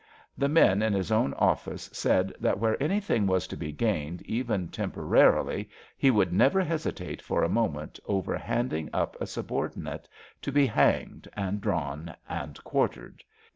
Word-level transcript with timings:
The 0.35 0.49
men 0.49 0.81
in 0.81 0.93
his 0.93 1.11
own 1.11 1.35
office 1.35 1.87
said 1.93 2.33
that 2.39 2.57
where 2.57 2.81
anything 2.81 3.27
was 3.27 3.45
to 3.45 3.55
be 3.55 3.71
gained, 3.71 4.23
even 4.23 4.69
temporarily, 4.69 5.69
he 5.95 6.09
would 6.09 6.33
never 6.33 6.65
hesi 6.65 6.95
tate 6.95 7.21
for 7.21 7.43
a 7.43 7.47
moment 7.47 7.99
over 8.07 8.35
handing 8.35 8.89
up 8.93 9.15
a 9.21 9.27
subordinate 9.27 10.09
to 10.41 10.51
be 10.51 10.65
hanged 10.65 11.27
and 11.37 11.61
drawn 11.61 12.15
and 12.27 12.63
quartered. 12.63 13.23